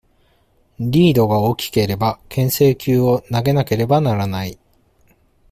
[0.79, 4.57] リードが大きければ、牽制球を投げなければならない。